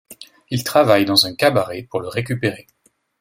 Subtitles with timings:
[0.49, 2.65] Il travaille dans un cabaret pour le récupérer.